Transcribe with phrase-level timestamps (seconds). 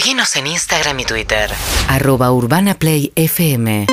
[0.00, 1.50] Seguinos en Instagram y Twitter.
[1.86, 3.84] arroba urbanaplayfm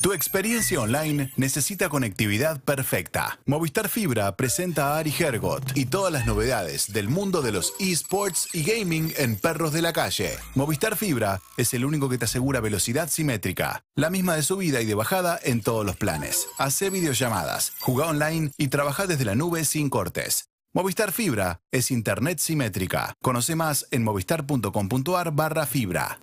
[0.00, 3.38] Tu experiencia online necesita conectividad perfecta.
[3.46, 8.48] Movistar Fibra presenta a Ari Hergot y todas las novedades del mundo de los esports
[8.52, 10.36] y gaming en perros de la calle.
[10.56, 14.86] Movistar Fibra es el único que te asegura velocidad simétrica, la misma de subida y
[14.86, 16.48] de bajada en todos los planes.
[16.58, 20.51] Hace videollamadas, juega online y trabaja desde la nube sin cortes.
[20.74, 23.14] Movistar Fibra es internet simétrica.
[23.20, 26.18] Conoce más en movistar.com.ar barra fibra.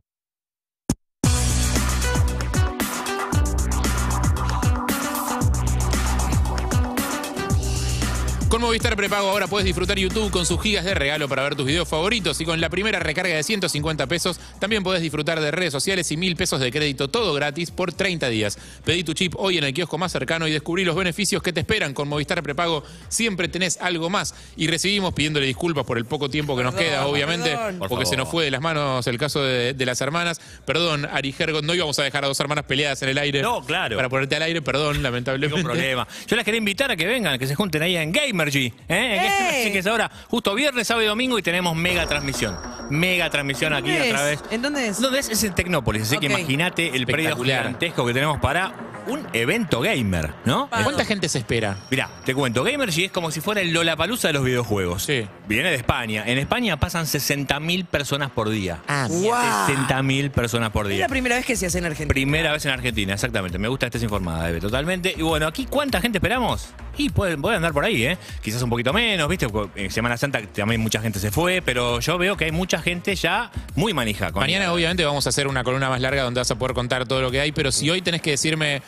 [8.49, 11.67] Con Movistar Prepago ahora puedes disfrutar YouTube con sus gigas de regalo para ver tus
[11.67, 15.71] videos favoritos y con la primera recarga de 150 pesos también puedes disfrutar de redes
[15.71, 18.57] sociales y mil pesos de crédito todo gratis por 30 días.
[18.83, 21.59] Pedí tu chip hoy en el kiosco más cercano y descubrí los beneficios que te
[21.59, 21.93] esperan.
[21.93, 26.57] Con Movistar Prepago siempre tenés algo más y recibimos pidiéndole disculpas por el poco tiempo
[26.57, 27.75] que nos Perdón, queda, obviamente, perdón.
[27.77, 30.41] porque Por se nos fue de las manos el caso de, de las hermanas.
[30.65, 33.43] Perdón, Ari Gergot, no íbamos a dejar a dos hermanas peleadas en el aire.
[33.43, 33.95] No, claro.
[33.95, 35.55] Para ponerte al aire, perdón, lamentablemente.
[35.55, 36.07] Ningún problema.
[36.25, 38.73] Yo las quería invitar a que vengan, que se junten ahí en Gamergy.
[38.87, 39.19] ¿eh?
[39.51, 39.61] ¡Ey!
[39.61, 42.57] Así que es ahora justo viernes, sábado y domingo y tenemos mega transmisión.
[42.89, 44.39] Mega transmisión aquí ¿Dónde a través.
[44.47, 44.51] es?
[44.53, 45.01] ¿En dónde es?
[45.01, 45.29] ¿Dónde es?
[45.29, 46.03] Es en Tecnópolis.
[46.03, 47.59] Así que imagínate el predio Espectacular.
[47.63, 48.71] gigantesco que tenemos para
[49.07, 50.69] un evento gamer, ¿no?
[50.83, 51.77] ¿Cuánta gente se espera?
[51.89, 55.03] Mirá, te cuento, Gamergy es como si fuera el Lollapalooza de los videojuegos.
[55.03, 55.27] Sí.
[55.47, 56.23] Viene de España.
[56.27, 58.79] En España pasan 60.000 personas por día.
[58.87, 59.67] Ah, Guau.
[59.67, 60.99] 60.000 personas por Es día.
[61.05, 62.13] la primera vez que se hace en Argentina.
[62.13, 63.57] Primera vez en Argentina, exactamente.
[63.57, 65.13] Me gusta que estés informada, Eve, totalmente.
[65.17, 66.69] Y bueno, aquí, ¿cuánta gente esperamos?
[66.97, 68.17] Y pueden, pueden andar por ahí, ¿eh?
[68.41, 69.47] Quizás un poquito menos, ¿viste?
[69.75, 73.15] En Semana Santa también mucha gente se fue, pero yo veo que hay mucha gente
[73.15, 74.31] ya muy manija.
[74.31, 77.07] Con Mañana obviamente vamos a hacer una columna más larga donde vas a poder contar
[77.07, 78.81] todo lo que hay, pero si hoy tenés que decirme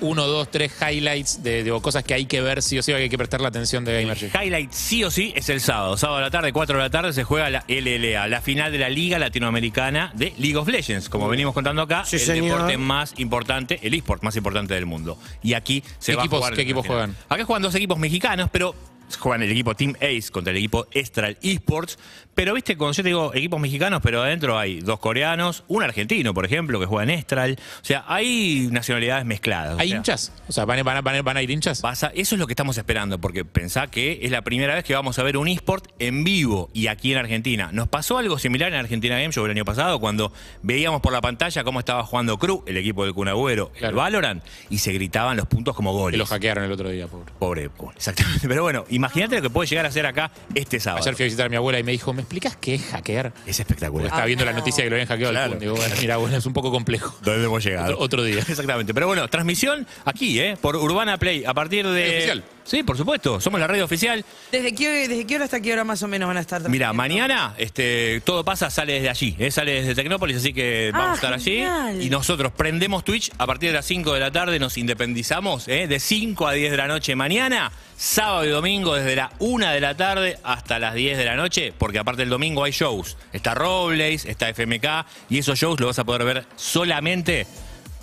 [0.00, 2.98] uno, dos, tres highlights de, de cosas que hay que ver, sí o sí, que
[2.98, 4.26] hay que prestar la atención de El Gamergy.
[4.42, 5.96] highlight sí o sí es el sábado.
[5.96, 8.78] Sábado a la tarde, 4 de la tarde, se juega la LLA, la final de
[8.78, 11.08] la Liga Latinoamericana de League of Legends.
[11.08, 12.52] Como venimos contando acá, Sí, el señor.
[12.58, 15.18] deporte más importante, el eSport más importante del mundo.
[15.42, 16.54] Y aquí se ¿Qué va equipos- a jugar.
[16.54, 16.98] qué equipos final.
[16.98, 17.16] juegan?
[17.28, 18.74] Acá juegan dos equipos mexicanos, pero
[19.18, 21.98] juegan el equipo Team Ace contra el equipo Estral Esports.
[22.34, 26.34] Pero viste, cuando yo te digo equipos mexicanos, pero adentro hay dos coreanos, un argentino,
[26.34, 27.58] por ejemplo, que juega en Estral.
[27.80, 29.76] O sea, hay nacionalidades mezcladas.
[29.76, 30.32] o ¿Hay sea, hinchas?
[30.46, 31.80] O sea, ¿van, a- van van van a ir hinchas?
[32.14, 35.18] Eso es lo que estamos esperando, porque pensá que es la primera vez que vamos
[35.18, 37.70] a ver un eSport en vivo y aquí en Argentina.
[37.72, 40.30] Nos pasó algo similar en Argentina Game Show el año pasado, cuando
[40.62, 43.96] veíamos por la pantalla cómo estaba jugando Cruz, el equipo del Kun Agüero, el Claro.
[43.96, 46.18] Valorant, y se gritaban los puntos como Que goles.
[46.18, 47.32] lo hackearon el otro día, pobre.
[47.38, 48.46] Pobre, pobre, exactamente.
[48.48, 51.02] Pero bueno, imagínate lo que puede llegar a ser acá este sábado.
[51.02, 53.26] Ayer fui a visitar a mi abuela y me dijo, ¿me explicas qué es hackear?
[53.26, 54.06] Es Porque espectacular.
[54.06, 55.60] estaba viendo la noticia que lo habían hackeado al Claro.
[55.60, 57.16] Digo, bueno, mira, abuela, es un poco complejo.
[57.22, 57.92] ¿Dónde hemos llegado?
[57.94, 58.38] Otro- otro día.
[58.40, 58.92] Exactamente.
[58.94, 60.56] Pero bueno, transmisión aquí, ¿eh?
[60.60, 62.42] Por Urbana Play, a partir de.
[62.66, 63.40] Sí, por supuesto.
[63.40, 64.24] Somos la radio oficial.
[64.50, 66.68] ¿Desde qué, ¿Desde qué hora hasta qué hora más o menos van a estar?
[66.68, 69.50] Mira, mañana este, todo pasa, sale desde allí, ¿eh?
[69.52, 71.86] sale desde Tecnópolis, así que Ah, vamos a estar genial.
[71.88, 72.06] allí.
[72.06, 75.86] Y nosotros prendemos Twitch a partir de las 5 de la tarde, nos independizamos, ¿eh?
[75.86, 79.80] de 5 a 10 de la noche mañana, sábado y domingo desde la 1 de
[79.80, 83.16] la tarde hasta las 10 de la noche, porque aparte el domingo hay shows.
[83.32, 87.46] Está Robles, está FMK, y esos shows los vas a poder ver solamente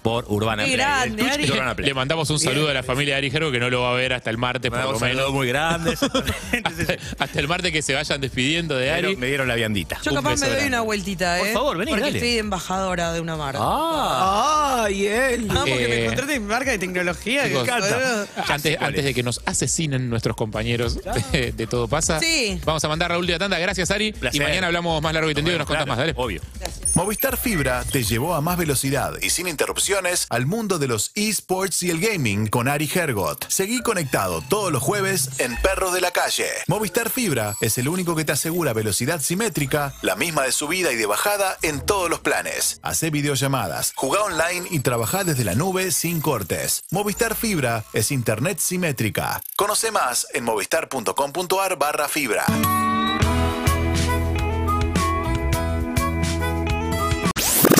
[0.03, 0.75] por Urbana Play.
[0.75, 1.45] grande, Ari.
[1.45, 1.87] de Urbana Play.
[1.87, 3.93] Le mandamos un saludo a la familia de Ari Gergo que no lo va a
[3.95, 5.31] ver hasta el martes, por lo un saludo menos.
[5.33, 5.91] muy grande.
[6.63, 9.01] Hasta, hasta el martes que se vayan despidiendo de me, Ari.
[9.07, 9.99] dieron, me dieron la viandita.
[10.03, 10.75] Yo Un capaz beso me doy grande.
[10.75, 11.43] una vueltita, ¿eh?
[11.45, 12.17] Por favor, vení, Porque dale.
[12.17, 13.59] estoy embajadora de una marca.
[13.61, 14.42] Ah,
[14.83, 15.45] ¡Ay, él!
[15.47, 17.45] Vamos, que me Eh, contrate mi marca de tecnología.
[17.47, 18.27] chicos, que encanta.
[18.53, 19.05] Antes, antes es.
[19.05, 20.99] de que nos asesinen nuestros compañeros
[21.31, 22.59] de, de Todo Pasa, Sí.
[22.65, 23.57] vamos a mandar la última tanda.
[23.59, 24.11] Gracias, Ari.
[24.13, 24.41] Placer.
[24.41, 25.97] Y mañana hablamos más largo y tendido y nos contás Claro, más.
[25.99, 26.13] Dale.
[26.17, 26.41] Obvio.
[26.95, 31.81] Movistar Fibra te llevó a más velocidad y sin interrupciones al mundo de los esports
[31.83, 33.49] y el gaming con Ari Hergot.
[33.49, 36.45] Seguí conectado todos los jueves en Perros de la Calle.
[36.67, 40.95] Movistar Fibra es el único que te asegura velocidad simétrica, la misma de subida y
[40.95, 42.79] de bajada en todos los planes.
[42.83, 46.83] Hacé videollamadas, jugá online y trabajá desde la nube sin cortes.
[46.91, 49.41] Movistar Fibra es internet simétrica.
[49.55, 52.45] Conoce más en movistar.com.ar barra fibra.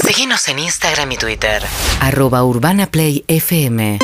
[0.04, 1.64] Seguinos en Instagram y Twitter.
[2.00, 3.98] arroba urbanaplayfm